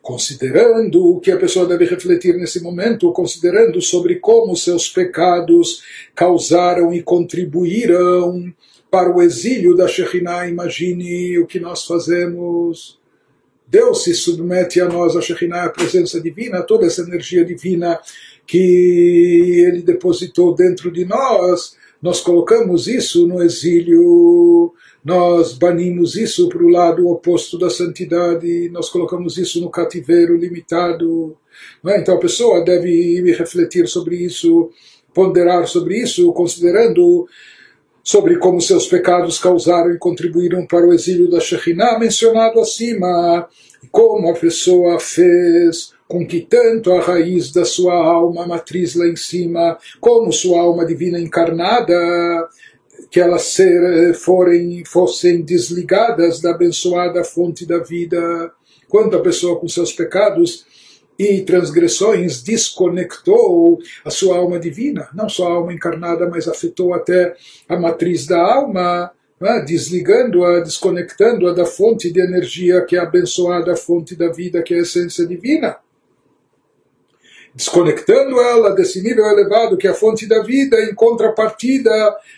considerando 0.03 1.07
o 1.07 1.21
que 1.21 1.31
a 1.31 1.39
pessoa 1.39 1.65
deve 1.65 1.85
refletir 1.85 2.35
nesse 2.35 2.61
momento, 2.61 3.13
considerando 3.13 3.81
sobre 3.81 4.17
como 4.17 4.57
seus 4.57 4.89
pecados 4.89 5.83
causaram 6.13 6.93
e 6.93 7.01
contribuíram 7.01 8.53
para 8.91 9.15
o 9.15 9.23
exílio 9.23 9.77
da 9.77 9.87
Shekhinah. 9.87 10.49
Imagine 10.49 11.39
o 11.39 11.47
que 11.47 11.61
nós 11.61 11.87
fazemos. 11.87 13.01
Deus 13.67 14.03
se 14.03 14.13
submete 14.13 14.81
a 14.81 14.89
nós, 14.89 15.17
a 15.17 15.21
Shekhinah, 15.23 15.65
a 15.65 15.71
presença 15.71 16.21
divina, 16.21 16.63
toda 16.63 16.85
essa 16.85 17.03
energia 17.03 17.45
divina 17.45 17.99
que 18.45 19.65
Ele 19.67 19.83
depositou 19.83 20.53
dentro 20.53 20.91
de 20.91 21.05
nós. 21.05 21.77
Nós 22.03 22.21
colocamos 22.21 22.89
isso 22.89 23.29
no 23.29 23.41
exílio 23.41 24.75
nós 25.05 25.55
banimos 25.55 26.15
isso 26.15 26.49
para 26.49 26.63
o 26.63 26.69
lado 26.69 27.09
oposto 27.09 27.59
da 27.59 27.69
santidade, 27.69 28.69
nós 28.71 28.89
colocamos 28.89 29.37
isso 29.37 29.61
no 29.61 29.71
cativeiro 29.71 30.37
limitado. 30.37 31.37
É? 31.87 31.99
Então 31.99 32.15
a 32.15 32.21
pessoa 32.21 32.65
deve 32.65 33.21
refletir 33.33 33.89
sobre 33.89 34.17
isso, 34.17 34.71
ponderar 35.13 35.67
sobre 35.67 35.99
isso, 35.99 36.33
considerando 36.33 37.27
sobre 38.05 38.37
como 38.37 38.61
seus 38.61 38.87
pecados 38.87 39.39
causaram 39.39 39.93
e 39.93 39.99
contribuíram 39.99 40.67
para 40.67 40.87
o 40.87 40.93
exílio 40.93 41.31
da 41.31 41.41
Shekhinah 41.41 41.99
mencionado 41.99 42.61
acima, 42.61 43.49
e 43.83 43.87
como 43.89 44.29
a 44.29 44.35
pessoa 44.35 44.99
fez 44.99 45.93
com 46.09 46.27
que 46.27 46.41
tanto 46.41 46.93
a 46.93 47.01
raiz 47.01 47.51
da 47.53 47.65
sua 47.65 47.95
alma, 47.95 48.47
matriz 48.47 48.95
lá 48.95 49.07
em 49.07 49.17
cima, 49.17 49.79
como 49.99 50.33
sua 50.33 50.61
alma 50.61 50.85
divina 50.85 51.19
encarnada, 51.19 51.95
que 53.11 53.21
elas 53.21 53.43
ser, 53.43 53.83
eh, 53.83 54.15
forem, 54.15 54.85
fossem 54.85 55.43
desligadas 55.43 56.41
da 56.41 56.51
abençoada 56.51 57.25
fonte 57.25 57.67
da 57.67 57.79
vida. 57.79 58.53
Quando 58.89 59.17
a 59.17 59.21
pessoa 59.21 59.59
com 59.59 59.69
seus 59.69 59.93
pecados 59.93 60.67
e 61.19 61.43
transgressões 61.43 62.43
desconectou 62.43 63.79
a 64.05 64.11
sua 64.11 64.37
alma 64.37 64.59
divina, 64.59 65.09
não 65.15 65.29
só 65.29 65.49
a 65.49 65.55
alma 65.55 65.73
encarnada, 65.73 66.29
mas 66.29 66.49
afetou 66.49 66.95
até 66.95 67.35
a 67.69 67.77
matriz 67.77 68.27
da 68.27 68.41
alma, 68.41 69.11
né, 69.41 69.65
desligando-a, 69.67 70.61
desconectando-a 70.61 71.53
da 71.53 71.65
fonte 71.65 72.13
de 72.13 72.21
energia 72.21 72.85
que 72.85 72.97
é 72.97 72.99
a 72.99 73.05
abençoada 73.05 73.77
fonte 73.77 74.15
da 74.15 74.31
vida, 74.31 74.63
que 74.63 74.75
é 74.75 74.79
a 74.79 74.83
essência 74.83 75.27
divina 75.27 75.77
desconectando 77.55 78.41
ela 78.41 78.75
desse 78.75 79.03
nível 79.03 79.27
elevado 79.27 79.77
que 79.77 79.87
é 79.87 79.91
a 79.91 79.95
fonte 79.95 80.27
da 80.27 80.43
vida, 80.43 80.81
em 80.83 80.95
contrapartida, 80.95 81.93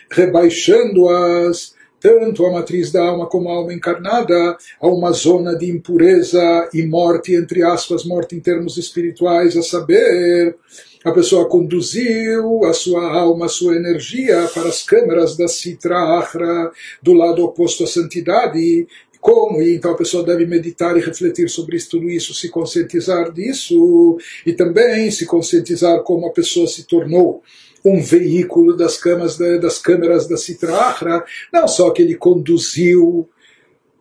rebaixando-as, 0.09 1.73
tanto 1.99 2.45
a 2.45 2.51
matriz 2.51 2.91
da 2.91 3.03
alma 3.03 3.25
como 3.25 3.49
a 3.49 3.53
alma 3.53 3.73
encarnada, 3.73 4.57
a 4.79 4.87
uma 4.87 5.11
zona 5.11 5.55
de 5.55 5.71
impureza 5.71 6.69
e 6.73 6.85
morte, 6.85 7.33
entre 7.33 7.63
aspas, 7.63 8.05
morte 8.05 8.35
em 8.35 8.39
termos 8.39 8.77
espirituais, 8.77 9.57
a 9.57 9.63
saber, 9.63 10.55
a 11.03 11.11
pessoa 11.11 11.47
conduziu 11.47 12.63
a 12.65 12.73
sua 12.73 13.11
alma, 13.11 13.45
a 13.45 13.49
sua 13.49 13.75
energia 13.75 14.49
para 14.53 14.67
as 14.67 14.83
câmeras 14.83 15.37
da 15.37 15.47
Sitra 15.47 15.97
Achra, 16.19 16.71
do 17.01 17.13
lado 17.13 17.43
oposto 17.43 17.83
à 17.83 17.87
santidade, 17.87 18.87
como, 19.25 19.59
e 19.59 19.73
então 19.73 19.89
a 19.89 19.97
pessoa 19.97 20.23
deve 20.23 20.45
meditar 20.45 20.95
e 20.95 21.01
refletir 21.01 21.49
sobre 21.49 21.77
isso, 21.77 21.89
tudo 21.89 22.07
isso, 22.07 22.31
se 22.31 22.47
conscientizar 22.47 23.33
disso, 23.33 24.19
e 24.45 24.53
também 24.53 25.09
se 25.09 25.25
conscientizar 25.25 26.03
como 26.03 26.27
a 26.27 26.31
pessoa 26.31 26.67
se 26.67 26.83
tornou 26.83 27.41
um 27.83 27.99
veículo 28.03 28.77
das, 28.77 28.97
camas, 28.97 29.35
das 29.35 29.79
câmeras 29.79 30.27
da 30.27 30.37
Sitra 30.37 31.25
não 31.51 31.67
só 31.67 31.89
que 31.89 32.03
ele 32.03 32.13
conduziu 32.13 33.27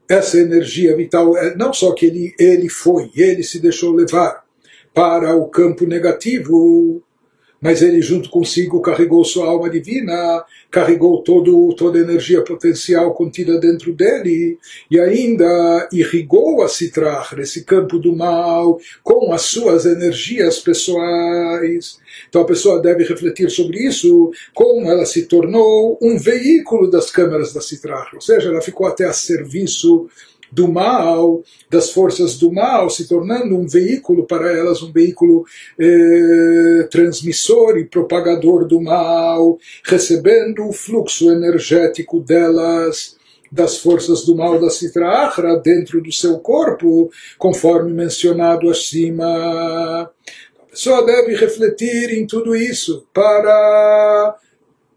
essa 0.07 0.39
energia 0.39 0.95
vital, 0.95 1.35
é, 1.39 1.57
não 1.57 1.73
só 1.73 1.95
que 1.95 2.05
ele, 2.05 2.35
ele 2.39 2.69
foi, 2.69 3.11
ele 3.17 3.43
se 3.43 3.59
deixou 3.59 3.95
levar 3.95 4.45
para 4.93 5.35
o 5.35 5.49
campo 5.49 5.87
negativo, 5.87 7.03
mas 7.65 7.81
ele 7.81 8.03
junto 8.03 8.29
consigo 8.29 8.83
carregou 8.83 9.25
sua 9.25 9.47
alma 9.47 9.71
divina, 9.71 10.45
carregou 10.71 11.23
todo, 11.23 11.73
toda 11.75 11.99
a 11.99 12.03
energia 12.03 12.43
potencial 12.43 13.15
contida 13.15 13.59
dentro 13.59 13.91
dele 13.95 14.59
e 14.91 15.01
ainda 15.01 15.89
irrigou 15.91 16.63
a 16.63 16.69
Sitrar, 16.69 17.35
esse 17.39 17.65
campo 17.65 17.99
do 17.99 18.15
mal, 18.15 18.79
com 19.03 19.33
as 19.33 19.43
suas 19.43 19.87
energias 19.87 20.59
pessoais. 20.59 21.99
Então 22.29 22.43
a 22.43 22.47
pessoa 22.47 22.83
deve 22.83 23.03
refletir 23.03 23.51
sobre 23.51 23.79
isso, 23.79 24.31
como 24.53 24.91
ela 24.91 25.07
se 25.07 25.23
tornou 25.23 25.99
um 26.03 26.19
veículo 26.19 26.91
das 26.91 27.11
câmaras 27.11 27.55
da 27.55 27.63
Sitrar, 27.63 28.11
ou 28.13 28.21
seja, 28.21 28.51
ela 28.51 28.61
ficou 28.61 28.87
até 28.87 29.07
a 29.07 29.13
serviço 29.15 30.07
do 30.55 30.69
mal, 30.69 31.43
das 31.69 31.91
forças 31.91 32.39
do 32.39 32.53
mal, 32.53 32.89
se 32.89 33.09
tornando 33.09 33.57
um 33.57 33.67
veículo 33.67 34.25
para 34.25 34.53
elas, 34.57 34.83
um 34.83 34.93
veículo 34.93 35.45
eh, 35.79 36.87
transmissor 36.91 37.77
e 37.77 37.85
propagador 37.85 38.65
do 38.67 38.81
mal, 38.81 39.59
recebendo 39.85 40.69
o 40.69 40.73
fluxo 40.73 41.31
energético 41.31 42.21
delas 42.21 43.17
das 43.51 43.79
forças 43.79 44.25
do 44.25 44.35
mal 44.35 44.61
da 44.61 44.71
Sitra 44.71 45.09
Achra 45.27 45.57
dentro 45.57 46.01
do 46.01 46.13
seu 46.13 46.39
corpo, 46.39 47.11
conforme 47.39 47.93
mencionado 47.93 48.71
acima. 48.71 49.25
A 49.27 50.11
pessoa 50.71 51.05
deve 51.05 51.35
refletir 51.35 52.11
em 52.11 52.27
tudo 52.27 52.57
isso 52.57 53.07
para 53.13 54.37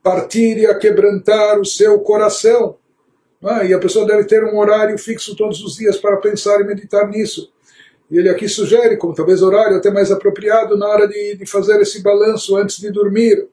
partir 0.02 0.58
e 0.58 0.66
aquebrantar 0.66 1.60
o 1.60 1.66
seu 1.66 2.00
coração 2.00 2.78
é? 3.44 3.68
E 3.68 3.74
a 3.74 3.80
pessoa 3.80 4.06
deve 4.06 4.24
ter 4.24 4.44
um 4.44 4.58
horário 4.58 4.98
fixo 4.98 5.36
todos 5.36 5.62
os 5.64 5.76
dias 5.76 5.98
para 5.98 6.18
pensar 6.18 6.60
e 6.62 6.64
meditar 6.64 7.08
nisso. 7.08 7.52
E 8.10 8.18
ele 8.18 8.30
aqui 8.30 8.48
sugere, 8.48 8.98
como 8.98 9.14
talvez 9.14 9.42
horário 9.42 9.78
até 9.78 9.92
mais 9.92 10.12
apropriado 10.12 10.78
na 10.78 10.88
hora 10.88 11.08
de, 11.08 11.36
de 11.36 11.46
fazer 11.46 11.80
esse 11.82 12.02
balanço 12.02 12.56
antes 12.56 12.80
de 12.80 12.90
dormir 12.90 13.48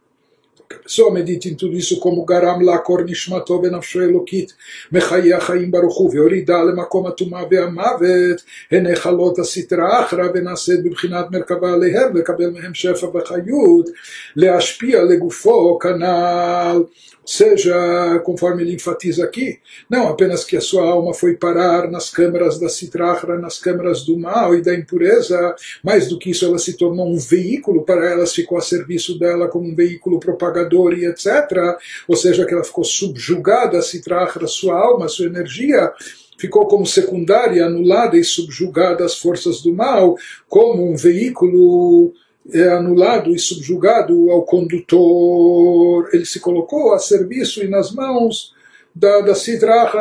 a 0.75 0.83
pessoa 0.83 1.13
medita 1.13 1.49
em 1.49 1.55
tudo 1.55 1.77
isso 1.77 1.99
como 1.99 2.25
Garam 2.25 2.61
Lakor 2.61 3.05
Nishmato 3.05 3.59
Benafsho 3.59 4.03
Elokit, 4.03 4.53
é 4.53 4.55
Mechaya 4.91 5.37
é 5.37 5.41
Chaim 5.41 5.71
Baruchu, 5.71 6.09
Veorida 6.09 6.63
Lemakom 6.63 7.07
Atuma 7.07 7.49
Veamavet, 7.49 8.43
Henechalot 8.71 9.41
Asitra 9.41 9.85
Achra, 9.87 10.33
Venased 10.33 10.83
Bibchinat 10.83 11.31
Merkava 11.31 11.73
Alehem, 11.73 12.13
Lekabel 12.13 12.53
Mehem 12.53 12.75
Shefa 12.75 13.11
Vechayut, 13.11 13.91
Leashpia 14.37 15.03
Legufo 15.03 15.79
Canal. 15.79 16.89
Seja, 17.27 18.21
conforme 18.23 18.63
ele 18.63 18.75
enfatiza 18.75 19.25
aqui, 19.25 19.59
não 19.89 20.09
apenas 20.09 20.45
que 20.45 20.59
a 20.59 20.61
sua 20.61 20.85
alma 20.85 21.15
foi 21.15 21.35
parar 21.35 21.91
nas 21.91 22.11
câmaras 22.11 22.61
da 22.61 22.69
citrahra, 22.69 23.39
nas 23.39 23.59
câmaras 23.59 24.03
do 24.03 24.19
mal 24.19 24.55
e 24.55 24.61
da 24.61 24.75
impureza, 24.75 25.55
mais 25.83 26.07
do 26.07 26.19
que 26.19 26.31
isso, 26.31 26.45
ela 26.45 26.59
se 26.59 26.77
tornou 26.77 27.11
um 27.11 27.19
veículo 27.19 27.83
para 27.83 28.11
ela, 28.11 28.27
ficou 28.27 28.59
a 28.59 28.61
serviço 28.61 29.19
dela 29.19 29.49
como 29.49 29.67
um 29.67 29.75
veículo 29.75 30.21
propagado 30.21 30.64
propagador 30.65 30.95
e 30.95 31.07
etc. 31.07 31.79
Ou 32.09 32.17
seja, 32.17 32.45
que 32.45 32.55
ela 32.55 32.65
ficou 32.65 32.85
subjugada 32.85 33.79
a 33.79 33.83
citrahra, 33.83 34.47
sua 34.47 34.79
alma, 34.79 35.09
sua 35.09 35.27
energia, 35.27 35.93
ficou 36.39 36.67
como 36.67 36.87
secundária, 36.87 37.67
anulada 37.67 38.17
e 38.17 38.25
subjugada 38.25 39.05
às 39.05 39.17
forças 39.17 39.63
do 39.63 39.73
mal, 39.73 40.17
como 40.49 40.91
um 40.91 40.97
veículo 40.97 42.13
é 42.53 42.69
anulado 42.69 43.35
e 43.35 43.39
subjugado 43.39 44.31
ao 44.31 44.43
condutor, 44.43 46.11
ele 46.13 46.27
se 46.27 46.41
colocou 46.41 46.93
a 46.93 46.99
serviço 46.99 47.65
e 47.65 47.69
nas 47.69 47.91
mãos 47.91 48.53
da, 48.95 49.21
da 49.21 49.33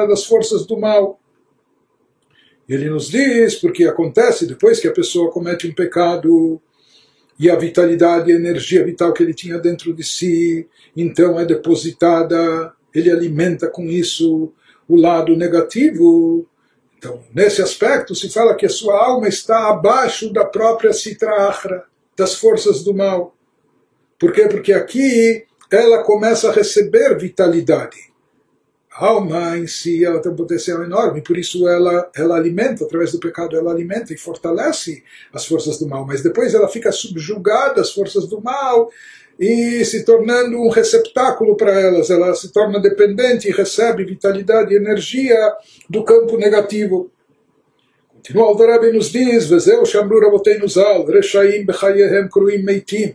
das 0.05 0.25
forças 0.25 0.65
do 0.65 0.77
mal. 0.77 1.20
Ele 2.67 2.89
nos 2.89 3.10
diz, 3.10 3.55
porque 3.55 3.86
acontece 3.86 4.46
depois 4.46 4.79
que 4.79 4.88
a 4.88 4.93
pessoa 4.93 5.32
comete 5.32 5.67
um 5.67 5.74
pecado, 5.74 6.62
e 7.40 7.50
a 7.50 7.56
vitalidade, 7.56 8.32
a 8.32 8.36
energia 8.36 8.86
vital 8.86 9.12
que 9.13 9.24
ele 9.24 9.34
tinha 9.34 9.58
dentro 9.58 9.94
de 9.94 10.04
si, 10.04 10.68
então 10.96 11.40
é 11.40 11.46
depositada, 11.46 12.74
ele 12.94 13.12
alimenta 13.12 13.68
com 13.68 13.86
isso 13.86 14.54
o 14.88 14.96
lado 14.96 15.36
negativo. 15.36 16.48
Então, 16.98 17.22
nesse 17.34 17.62
aspecto, 17.62 18.16
se 18.16 18.30
fala 18.30 18.56
que 18.56 18.66
a 18.66 18.70
sua 18.70 19.04
alma 19.04 19.28
está 19.28 19.70
abaixo 19.70 20.32
da 20.32 20.46
própria 20.46 20.94
Sitra 20.94 21.48
Achra, 21.48 21.84
das 22.16 22.36
forças 22.36 22.84
do 22.84 22.94
mal. 22.94 23.36
Por 24.20 24.32
quê? 24.32 24.48
Porque 24.48 24.72
aqui 24.72 25.46
ela 25.72 26.04
começa 26.04 26.50
a 26.50 26.54
receber 26.54 27.18
vitalidade 27.18 28.12
a 28.92 29.07
alma 29.07 29.57
em 29.57 29.66
si 29.66 30.04
ela 30.04 30.21
tem 30.21 30.33
um 30.33 30.37
potencial 30.37 30.83
enorme, 30.83 31.23
por 31.23 31.37
isso 31.38 31.68
ela, 31.68 32.11
ela 32.16 32.37
alimenta, 32.37 32.85
através 32.85 33.12
do 33.12 33.21
pecado, 33.21 33.57
ela 33.57 33.71
alimenta 33.71 34.12
e 34.12 34.16
fortalece 34.16 35.04
as 35.33 35.47
forças 35.47 35.78
do 35.78 35.87
mal, 35.87 36.04
mas 36.07 36.23
depois 36.23 36.54
ela 36.54 36.68
fica 36.68 36.90
subjugada 36.90 37.80
às 37.80 37.92
forças 37.92 38.26
do 38.26 38.40
mal 38.40 38.90
e 39.38 39.85
se 39.85 40.04
tornando 40.04 40.61
um 40.61 40.68
receptáculo 40.68 41.57
para 41.57 41.71
elas, 41.78 42.11
ela 42.11 42.35
se 42.35 42.52
torna 42.52 42.80
dependente 42.80 43.49
e 43.49 43.52
recebe 43.52 44.04
vitalidade 44.04 44.75
e 44.75 44.76
energia 44.76 45.37
do 45.88 46.02
campo 46.02 46.37
negativo. 46.37 47.11
Continua 48.14 48.49
Aldarabbi 48.49 48.92
nos 48.92 49.12
diz, 49.12 49.52
וזהו 49.52 49.87
שאמרו 49.87 50.18
רבותינו 50.26 50.68
ז"ל, 50.68 51.18
רשעים 51.18 51.66
בחייהם 51.66 52.28
קרויים 52.28 52.66
מתים. 52.66 53.09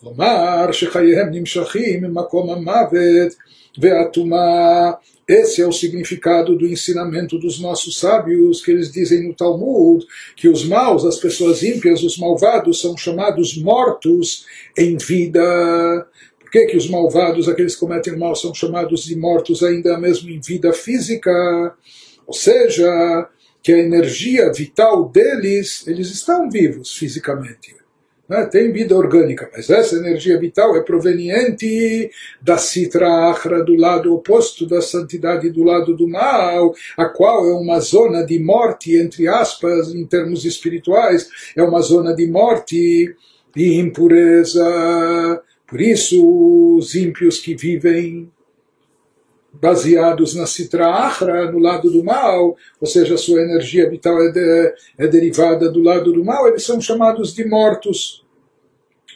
כלומר 0.00 0.72
שחייהם 0.72 1.28
נמשכים 1.30 2.02
ממקום 2.02 2.50
המוות 2.50 3.34
והטומאה 3.78 4.92
esse 5.29 5.61
é 5.61 5.67
o 5.67 5.71
significado 5.71 6.57
do 6.57 6.65
ensinamento 6.65 7.37
dos 7.37 7.59
nossos 7.59 7.99
sábios, 7.99 8.65
que 8.65 8.71
eles 8.71 8.91
dizem 8.91 9.27
no 9.27 9.35
Talmud 9.35 10.03
que 10.35 10.49
os 10.49 10.65
maus, 10.65 11.05
as 11.05 11.17
pessoas 11.17 11.61
ímpias, 11.61 12.01
os 12.01 12.17
malvados, 12.17 12.81
são 12.81 12.97
chamados 12.97 13.55
mortos 13.55 14.47
em 14.75 14.97
vida. 14.97 15.39
Por 16.39 16.49
que, 16.49 16.65
que 16.65 16.77
os 16.77 16.89
malvados, 16.89 17.47
aqueles 17.47 17.75
que 17.75 17.79
cometem 17.79 18.17
mal, 18.17 18.35
são 18.35 18.55
chamados 18.55 19.03
de 19.03 19.15
mortos 19.15 19.61
ainda 19.61 19.99
mesmo 19.99 20.31
em 20.31 20.41
vida 20.41 20.73
física? 20.73 21.75
Ou 22.25 22.33
seja, 22.33 23.29
que 23.61 23.71
a 23.71 23.77
energia 23.77 24.51
vital 24.51 25.07
deles, 25.09 25.85
eles 25.85 26.09
estão 26.09 26.49
vivos 26.49 26.95
fisicamente 26.95 27.78
né? 28.29 28.45
tem 28.45 28.71
vida 28.71 28.95
orgânica, 28.95 29.49
mas 29.51 29.69
essa 29.69 29.95
energia 29.95 30.39
vital 30.39 30.77
é 30.77 30.81
proveniente 30.81 32.11
da 32.41 32.57
Sitra 32.57 33.29
Achra, 33.29 33.63
do 33.63 33.75
lado 33.75 34.13
oposto 34.13 34.67
da 34.67 34.81
santidade, 34.81 35.49
do 35.49 35.63
lado 35.63 35.95
do 35.95 36.07
mal, 36.07 36.73
a 36.95 37.05
qual 37.05 37.49
é 37.49 37.53
uma 37.53 37.79
zona 37.79 38.23
de 38.23 38.37
morte, 38.39 38.95
entre 38.95 39.27
aspas, 39.27 39.93
em 39.93 40.05
termos 40.05 40.45
espirituais, 40.45 41.27
é 41.55 41.63
uma 41.63 41.81
zona 41.81 42.15
de 42.15 42.27
morte 42.27 43.15
e 43.55 43.79
impureza. 43.79 45.41
Por 45.67 45.81
isso, 45.81 46.77
os 46.77 46.95
ímpios 46.95 47.39
que 47.39 47.55
vivem 47.55 48.31
baseados 49.53 50.35
na 50.35 50.45
Sitra 50.45 50.87
Achra, 50.87 51.51
no 51.51 51.59
lado 51.59 51.89
do 51.89 52.03
mal, 52.03 52.55
ou 52.79 52.87
seja, 52.87 53.17
sua 53.17 53.41
energia 53.41 53.89
vital 53.89 54.21
é, 54.21 54.31
de, 54.31 54.73
é 54.97 55.07
derivada 55.07 55.69
do 55.71 55.81
lado 55.81 56.13
do 56.13 56.23
mal, 56.23 56.47
eles 56.47 56.63
são 56.63 56.79
chamados 56.79 57.33
de 57.33 57.45
mortos 57.45 58.23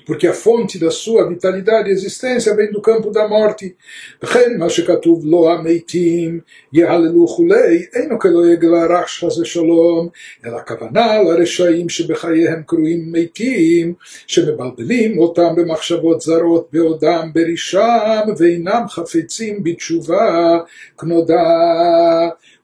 porque 0.08 0.26
a 0.26 0.32
fonte 0.32 0.78
da 0.78 0.90
sua 0.90 1.28
vitalidade 1.28 1.90
e 1.90 1.92
existência 1.92 2.54
vem 2.56 2.72
do 2.72 2.80
campo 2.80 3.10
da 3.10 3.28
morte. 3.28 3.76
וכן 4.22 4.58
מה 4.58 4.70
שכתוב 4.70 5.22
לא 5.24 5.52
המתים 5.52 6.40
יהללו 6.72 7.26
כולי, 7.26 7.86
אינו 7.94 8.18
כלא 8.18 8.46
יגלה 8.46 8.86
רעש 8.86 9.24
חס 9.24 9.38
ושלום, 9.38 10.08
אלא 10.46 10.56
הכוונה 10.56 11.22
לרשעים 11.22 11.88
שבחייהם 11.88 12.62
קרויים 12.66 13.12
מתים, 13.12 13.94
שמבלבלים 14.26 15.18
אותם 15.18 15.54
במחשבות 15.56 16.20
זרות 16.20 16.68
בעודם 16.72 17.30
ברישם, 17.34 18.20
ואינם 18.38 18.82
חפצים 18.88 19.64
בתשובה 19.64 20.58
כנודע. 20.98 21.42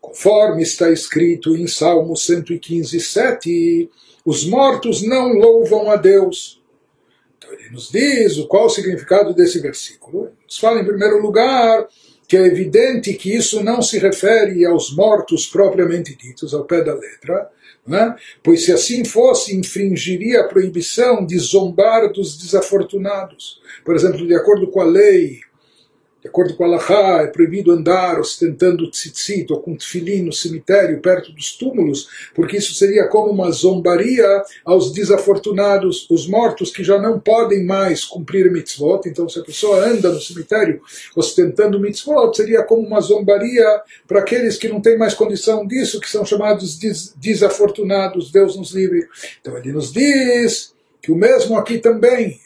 Conforme 0.04 0.62
está 0.62 0.90
escrito 0.90 1.56
em 1.56 1.66
Salmo 1.66 2.14
115, 2.14 3.00
7, 3.00 3.90
os 4.26 4.44
mortos 4.46 5.02
não 5.02 5.32
louvam 5.32 5.90
a 5.90 5.96
Deus, 5.96 6.57
ele 7.53 7.69
nos 7.69 7.91
diz 7.91 8.37
qual 8.47 8.65
o 8.65 8.69
significado 8.69 9.33
desse 9.33 9.59
versículo. 9.59 10.31
Nos 10.45 10.57
fala, 10.57 10.81
em 10.81 10.85
primeiro 10.85 11.21
lugar, 11.21 11.87
que 12.27 12.37
é 12.37 12.45
evidente 12.45 13.13
que 13.13 13.35
isso 13.35 13.63
não 13.63 13.81
se 13.81 13.97
refere 13.97 14.65
aos 14.65 14.95
mortos 14.95 15.47
propriamente 15.47 16.15
ditos, 16.15 16.53
ao 16.53 16.65
pé 16.65 16.83
da 16.83 16.93
letra, 16.93 17.49
né? 17.87 18.15
pois 18.43 18.65
se 18.65 18.71
assim 18.71 19.03
fosse, 19.03 19.55
infringiria 19.55 20.41
a 20.41 20.47
proibição 20.47 21.25
de 21.25 21.37
zombar 21.39 22.11
dos 22.13 22.37
desafortunados. 22.37 23.59
Por 23.83 23.95
exemplo, 23.95 24.27
de 24.27 24.35
acordo 24.35 24.67
com 24.67 24.79
a 24.79 24.85
lei 24.85 25.39
de 26.21 26.27
acordo 26.27 26.53
com 26.55 26.65
a 26.65 26.67
Allahá, 26.67 27.21
é 27.21 27.27
proibido 27.27 27.71
andar 27.71 28.19
ostentando 28.19 28.89
tzitzit 28.91 29.51
ou 29.53 29.61
com 29.61 29.75
tefilin 29.75 30.23
no 30.23 30.33
cemitério, 30.33 30.99
perto 30.99 31.31
dos 31.31 31.53
túmulos, 31.53 32.09
porque 32.35 32.57
isso 32.57 32.73
seria 32.73 33.07
como 33.07 33.31
uma 33.31 33.49
zombaria 33.51 34.43
aos 34.65 34.91
desafortunados, 34.91 36.05
os 36.09 36.27
mortos 36.27 36.71
que 36.71 36.83
já 36.83 36.99
não 37.01 37.19
podem 37.19 37.63
mais 37.63 38.03
cumprir 38.03 38.51
mitzvot. 38.51 39.07
Então, 39.07 39.29
se 39.29 39.39
a 39.39 39.43
pessoa 39.43 39.85
anda 39.85 40.11
no 40.11 40.19
cemitério 40.19 40.81
ostentando 41.15 41.79
mitzvot, 41.79 42.35
seria 42.35 42.63
como 42.63 42.85
uma 42.85 42.99
zombaria 42.99 43.81
para 44.05 44.19
aqueles 44.19 44.57
que 44.57 44.67
não 44.67 44.81
têm 44.81 44.97
mais 44.97 45.13
condição 45.13 45.65
disso, 45.65 46.01
que 46.01 46.09
são 46.09 46.25
chamados 46.25 46.77
des 46.77 47.13
desafortunados. 47.15 48.29
Deus 48.29 48.57
nos 48.57 48.71
livre. 48.71 49.07
Então, 49.39 49.57
ele 49.57 49.71
nos 49.71 49.93
diz 49.93 50.73
que 51.01 51.11
o 51.13 51.15
mesmo 51.15 51.57
aqui 51.57 51.77
também 51.77 52.39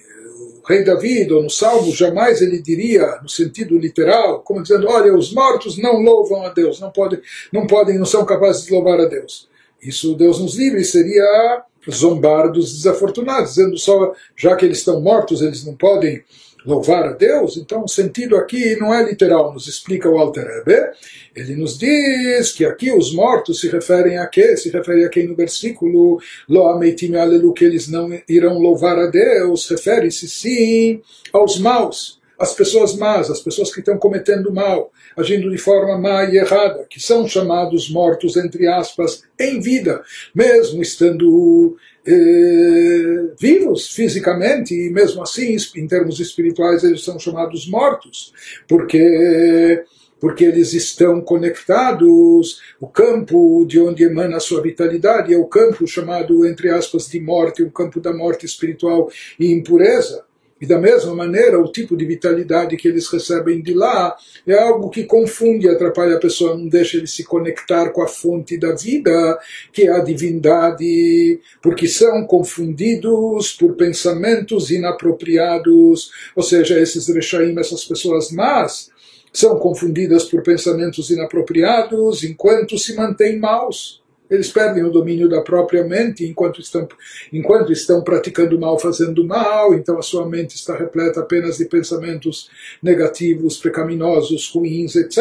rei 0.66 0.84
David, 0.84 1.32
ou 1.34 1.44
no 1.44 1.50
Salmo, 1.50 1.92
jamais 1.92 2.42
ele 2.42 2.62
diria, 2.62 3.20
no 3.22 3.30
sentido 3.30 3.78
literal, 3.78 4.42
como 4.42 4.62
dizendo, 4.62 4.88
olha, 4.88 5.16
os 5.16 5.34
mortos 5.34 5.78
não 5.78 6.02
louvam 6.02 6.44
a 6.44 6.50
Deus, 6.50 6.80
não 6.80 6.92
podem, 6.92 7.20
não 7.52 7.68
podem, 7.68 7.98
não 7.98 8.06
são 8.06 8.26
capazes 8.26 8.66
de 8.66 8.72
louvar 8.72 9.00
a 9.00 9.06
Deus. 9.06 9.50
Isso 9.82 10.16
Deus 10.16 10.40
nos 10.40 10.58
livre 10.58 10.84
seria 10.86 11.64
zombar 11.92 12.52
dos 12.52 12.74
desafortunados, 12.74 13.56
dizendo 13.56 13.78
só, 13.78 14.14
já 14.36 14.56
que 14.56 14.66
eles 14.66 14.78
estão 14.78 15.02
mortos, 15.02 15.42
eles 15.42 15.66
não 15.66 15.76
podem 15.76 16.24
louvar 16.66 17.04
a 17.04 17.14
Deus, 17.14 17.58
então 17.58 17.84
o 17.84 17.88
sentido 17.88 18.36
aqui 18.36 18.76
não 18.78 18.94
é 18.94 19.04
literal, 19.04 19.54
nos 19.54 19.68
explica 19.68 20.10
o 20.10 20.18
Alter 20.18 20.46
Rebbe, 20.46 20.92
ele 21.36 21.56
nos 21.56 21.78
diz 21.78 22.52
que 22.52 22.66
aqui 22.66 22.92
os 22.92 23.14
mortos 23.14 23.60
se 23.60 23.68
referem 23.70 24.18
a 24.18 24.28
quê? 24.28 24.56
Se 24.56 24.70
refere 24.70 25.06
a 25.06 25.10
quem? 25.10 25.28
No 25.28 25.36
versículo 25.36 26.20
Lo 26.48 26.68
ameitim 26.68 27.16
alelu, 27.16 27.54
que 27.54 27.66
eles 27.66 27.88
não 27.88 28.10
irão 28.28 28.60
louvar 28.60 28.98
a 28.98 29.08
Deus, 29.08 29.70
refere-se 29.70 30.28
sim 30.28 31.02
aos 31.32 31.60
maus, 31.60 32.20
as 32.38 32.54
pessoas 32.54 32.96
más, 32.96 33.30
as 33.30 33.40
pessoas 33.40 33.74
que 33.74 33.80
estão 33.80 33.98
cometendo 33.98 34.54
mal, 34.54 34.92
agindo 35.18 35.50
de 35.50 35.58
forma 35.58 35.98
má 35.98 36.26
e 36.26 36.38
errada, 36.38 36.86
que 36.90 37.00
são 37.00 37.28
chamados 37.28 37.90
mortos, 37.90 38.36
entre 38.38 38.68
aspas, 38.68 39.24
em 39.40 39.60
vida, 39.60 40.02
mesmo 40.34 40.82
estando 40.82 41.76
eh, 42.06 43.34
vivos 43.40 43.90
fisicamente 43.90 44.74
e 44.74 44.90
mesmo 44.90 45.22
assim, 45.22 45.56
em 45.76 45.88
termos 45.88 46.20
espirituais, 46.20 46.84
eles 46.84 47.04
são 47.04 47.18
chamados 47.20 47.68
mortos, 47.68 48.34
porque 48.68 49.84
porque 50.24 50.46
eles 50.46 50.72
estão 50.72 51.20
conectados. 51.20 52.62
O 52.80 52.88
campo 52.88 53.66
de 53.68 53.78
onde 53.78 54.06
emana 54.06 54.38
a 54.38 54.40
sua 54.40 54.62
vitalidade 54.62 55.34
é 55.34 55.38
o 55.38 55.48
campo 55.48 55.86
chamado, 55.86 56.48
entre 56.48 56.70
aspas, 56.70 57.10
de 57.10 57.20
morte, 57.20 57.62
o 57.62 57.70
campo 57.70 58.00
da 58.00 58.14
morte 58.14 58.46
espiritual 58.46 59.12
e 59.38 59.52
impureza. 59.52 60.24
E 60.64 60.66
da 60.66 60.80
mesma 60.80 61.14
maneira, 61.14 61.60
o 61.60 61.70
tipo 61.70 61.98
de 61.98 62.06
vitalidade 62.06 62.78
que 62.78 62.88
eles 62.88 63.10
recebem 63.10 63.62
de 63.62 63.74
lá 63.74 64.16
é 64.48 64.58
algo 64.58 64.90
que 64.90 65.04
confunde, 65.04 65.68
atrapalha 65.68 66.16
a 66.16 66.20
pessoa, 66.22 66.56
não 66.56 66.70
deixa 66.70 66.96
ele 66.96 67.06
se 67.06 67.26
conectar 67.26 67.90
com 67.90 68.02
a 68.02 68.08
fonte 68.08 68.58
da 68.58 68.74
vida, 68.74 69.38
que 69.74 69.82
é 69.82 69.92
a 69.92 70.00
divindade, 70.00 71.38
porque 71.62 71.86
são 71.86 72.26
confundidos 72.26 73.52
por 73.52 73.76
pensamentos 73.76 74.72
inapropriados, 74.72 76.12
ou 76.34 76.42
seja, 76.42 76.80
esses 76.80 77.10
rechaim, 77.10 77.60
essas 77.60 77.84
pessoas 77.84 78.32
más, 78.32 78.90
são 79.34 79.60
confundidas 79.60 80.24
por 80.24 80.44
pensamentos 80.44 81.10
inapropriados 81.10 82.24
enquanto 82.24 82.78
se 82.78 82.96
mantêm 82.96 83.38
maus 83.38 84.02
eles 84.34 84.52
perdem 84.52 84.84
o 84.84 84.90
domínio 84.90 85.30
da 85.30 85.42
própria 85.42 85.84
mente 85.84 86.26
enquanto 86.26 86.60
estão, 86.60 86.88
enquanto 87.32 87.72
estão 87.72 88.04
praticando 88.04 88.60
mal, 88.60 88.80
fazendo 88.80 89.24
mal, 89.24 89.74
então 89.74 89.98
a 89.98 90.02
sua 90.02 90.28
mente 90.28 90.56
está 90.56 90.76
repleta 90.76 91.20
apenas 91.20 91.58
de 91.58 91.66
pensamentos 91.66 92.50
negativos, 92.82 93.58
pecaminosos, 93.58 94.52
ruins, 94.54 94.96
etc. 94.96 95.16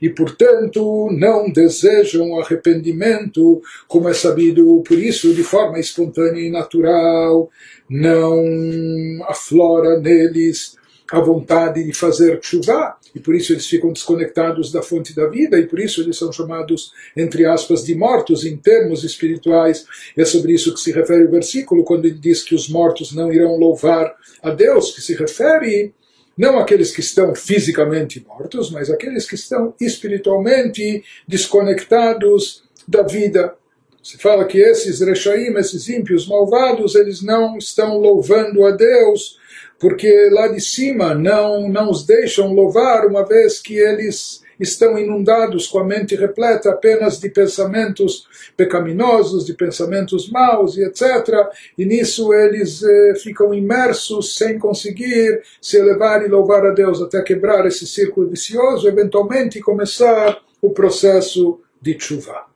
E, 0.00 0.08
portanto, 0.08 1.08
não 1.12 1.50
desejam 1.50 2.40
arrependimento, 2.40 3.60
como 3.86 4.08
é 4.08 4.14
sabido, 4.14 4.82
por 4.86 4.98
isso, 4.98 5.34
de 5.34 5.44
forma 5.44 5.78
espontânea 5.78 6.40
e 6.40 6.50
natural, 6.50 7.50
não 7.88 9.22
aflora 9.28 10.00
neles 10.00 10.80
a 11.10 11.20
vontade 11.20 11.84
de 11.84 11.92
fazer 11.92 12.38
chuva, 12.42 12.96
e 13.14 13.20
por 13.20 13.34
isso 13.34 13.52
eles 13.52 13.66
ficam 13.66 13.92
desconectados 13.92 14.72
da 14.72 14.82
fonte 14.82 15.14
da 15.14 15.26
vida, 15.26 15.58
e 15.58 15.66
por 15.66 15.78
isso 15.78 16.00
eles 16.00 16.16
são 16.16 16.32
chamados, 16.32 16.92
entre 17.16 17.44
aspas, 17.44 17.84
de 17.84 17.94
mortos 17.94 18.44
em 18.44 18.56
termos 18.56 19.04
espirituais. 19.04 19.84
E 20.16 20.22
é 20.22 20.24
sobre 20.24 20.52
isso 20.52 20.72
que 20.72 20.80
se 20.80 20.92
refere 20.92 21.24
o 21.24 21.30
versículo, 21.30 21.84
quando 21.84 22.06
ele 22.06 22.18
diz 22.18 22.42
que 22.42 22.54
os 22.54 22.68
mortos 22.68 23.12
não 23.12 23.32
irão 23.32 23.56
louvar 23.56 24.14
a 24.42 24.50
Deus, 24.50 24.92
que 24.92 25.02
se 25.02 25.14
refere 25.14 25.92
não 26.36 26.58
aqueles 26.58 26.92
que 26.92 27.00
estão 27.00 27.34
fisicamente 27.34 28.24
mortos, 28.26 28.70
mas 28.70 28.90
aqueles 28.90 29.28
que 29.28 29.34
estão 29.34 29.74
espiritualmente 29.80 31.04
desconectados 31.28 32.62
da 32.88 33.02
vida. 33.02 33.54
Se 34.02 34.18
fala 34.18 34.46
que 34.46 34.58
esses 34.58 35.00
rechaim, 35.00 35.54
esses 35.56 35.88
ímpios 35.88 36.26
malvados, 36.26 36.94
eles 36.94 37.22
não 37.22 37.56
estão 37.58 37.98
louvando 37.98 38.64
a 38.64 38.72
Deus, 38.72 39.38
porque 39.82 40.30
lá 40.30 40.46
de 40.46 40.60
cima 40.60 41.12
não, 41.12 41.68
não 41.68 41.90
os 41.90 42.06
deixam 42.06 42.54
louvar, 42.54 43.04
uma 43.04 43.26
vez 43.26 43.60
que 43.60 43.74
eles 43.74 44.40
estão 44.60 44.96
inundados 44.96 45.66
com 45.66 45.80
a 45.80 45.84
mente 45.84 46.14
repleta 46.14 46.70
apenas 46.70 47.18
de 47.18 47.28
pensamentos 47.28 48.28
pecaminosos, 48.56 49.44
de 49.44 49.54
pensamentos 49.54 50.30
maus 50.30 50.76
e 50.76 50.84
etc. 50.84 51.48
E 51.76 51.84
nisso 51.84 52.32
eles 52.32 52.80
eh, 52.84 53.14
ficam 53.16 53.52
imersos 53.52 54.38
sem 54.38 54.56
conseguir 54.56 55.42
se 55.60 55.78
elevar 55.78 56.24
e 56.24 56.28
louvar 56.28 56.64
a 56.64 56.70
Deus 56.70 57.02
até 57.02 57.20
quebrar 57.20 57.66
esse 57.66 57.84
círculo 57.84 58.28
vicioso, 58.28 58.86
eventualmente 58.86 59.60
começar 59.60 60.40
o 60.60 60.70
processo 60.70 61.60
de 61.80 61.98
chuva. 61.98 62.51